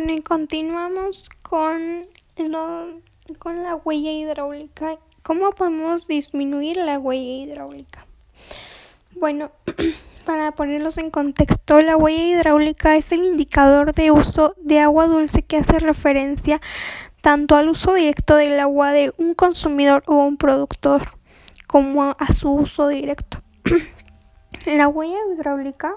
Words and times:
Bueno, 0.00 0.14
y 0.14 0.22
continuamos 0.22 1.28
con, 1.42 2.06
lo, 2.38 2.86
con 3.38 3.62
la 3.62 3.74
huella 3.76 4.10
hidráulica. 4.10 4.96
¿Cómo 5.22 5.52
podemos 5.52 6.06
disminuir 6.06 6.78
la 6.78 6.98
huella 6.98 7.44
hidráulica? 7.44 8.06
Bueno, 9.14 9.50
para 10.24 10.52
ponerlos 10.52 10.96
en 10.96 11.10
contexto, 11.10 11.82
la 11.82 11.98
huella 11.98 12.28
hidráulica 12.28 12.96
es 12.96 13.12
el 13.12 13.26
indicador 13.26 13.92
de 13.92 14.10
uso 14.10 14.54
de 14.56 14.80
agua 14.80 15.06
dulce 15.06 15.42
que 15.42 15.58
hace 15.58 15.78
referencia 15.78 16.62
tanto 17.20 17.56
al 17.56 17.68
uso 17.68 17.92
directo 17.92 18.36
del 18.36 18.58
agua 18.58 18.92
de 18.92 19.12
un 19.18 19.34
consumidor 19.34 20.02
o 20.06 20.14
un 20.14 20.38
productor 20.38 21.02
como 21.66 22.16
a 22.18 22.32
su 22.32 22.50
uso 22.50 22.88
directo. 22.88 23.42
la 24.64 24.88
huella 24.88 25.18
hidráulica 25.34 25.94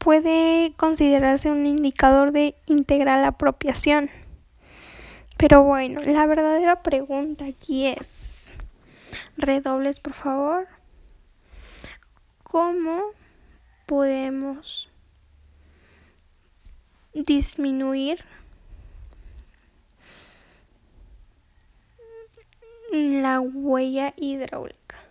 puede 0.00 0.72
considerarse 0.78 1.50
un 1.50 1.66
indicador 1.66 2.32
de 2.32 2.56
integral 2.66 3.22
apropiación. 3.24 4.10
Pero 5.36 5.62
bueno, 5.62 6.00
la 6.00 6.26
verdadera 6.26 6.82
pregunta 6.82 7.44
aquí 7.44 7.86
es, 7.86 8.50
redobles 9.36 10.00
por 10.00 10.14
favor, 10.14 10.68
¿cómo 12.42 13.02
podemos 13.86 14.90
disminuir 17.12 18.24
la 22.92 23.40
huella 23.40 24.14
hidráulica? 24.16 25.09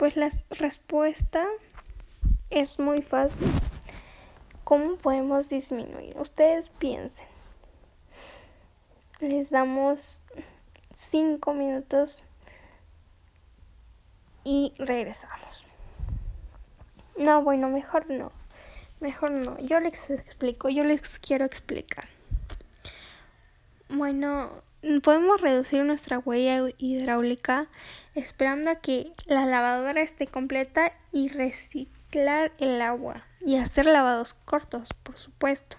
Pues 0.00 0.16
la 0.16 0.30
respuesta 0.48 1.46
es 2.48 2.78
muy 2.78 3.02
fácil. 3.02 3.46
¿Cómo 4.64 4.96
podemos 4.96 5.50
disminuir? 5.50 6.16
Ustedes 6.18 6.70
piensen. 6.70 7.26
Les 9.20 9.50
damos 9.50 10.22
cinco 10.94 11.52
minutos 11.52 12.22
y 14.42 14.72
regresamos. 14.78 15.66
No, 17.18 17.42
bueno, 17.42 17.68
mejor 17.68 18.08
no. 18.08 18.32
Mejor 19.00 19.32
no. 19.32 19.58
Yo 19.58 19.80
les 19.80 20.08
explico, 20.08 20.70
yo 20.70 20.82
les 20.82 21.18
quiero 21.18 21.44
explicar. 21.44 22.08
Bueno, 23.90 24.62
podemos 25.02 25.40
reducir 25.40 25.84
nuestra 25.84 26.18
huella 26.18 26.62
hidráulica 26.78 27.68
esperando 28.14 28.70
a 28.70 28.76
que 28.76 29.12
la 29.26 29.46
lavadora 29.46 30.00
esté 30.00 30.26
completa 30.26 30.92
y 31.12 31.28
reciclar 31.28 32.52
el 32.58 32.80
agua 32.82 33.24
y 33.44 33.56
hacer 33.56 33.86
lavados 33.86 34.34
cortos, 34.44 34.90
por 35.02 35.16
supuesto. 35.16 35.76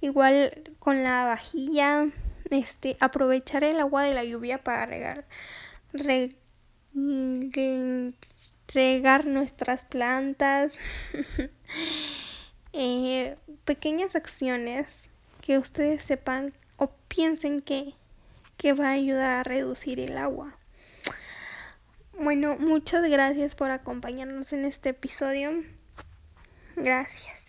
Igual 0.00 0.74
con 0.78 1.02
la 1.02 1.24
vajilla, 1.24 2.08
este, 2.50 2.96
aprovechar 3.00 3.64
el 3.64 3.80
agua 3.80 4.02
de 4.02 4.14
la 4.14 4.24
lluvia 4.24 4.62
para 4.62 4.86
regar, 4.86 5.24
regar 8.72 9.26
nuestras 9.26 9.84
plantas. 9.84 10.78
eh, 12.72 13.36
pequeñas 13.64 14.16
acciones 14.16 14.86
que 15.40 15.58
ustedes 15.58 16.04
sepan 16.04 16.52
o 16.76 16.90
piensen 17.08 17.62
que 17.62 17.94
que 18.56 18.72
va 18.72 18.88
a 18.88 18.92
ayudar 18.92 19.40
a 19.40 19.42
reducir 19.42 20.00
el 20.00 20.16
agua. 20.16 20.56
Bueno, 22.18 22.56
muchas 22.58 23.08
gracias 23.08 23.54
por 23.54 23.70
acompañarnos 23.70 24.52
en 24.52 24.64
este 24.64 24.90
episodio. 24.90 25.64
Gracias. 26.74 27.45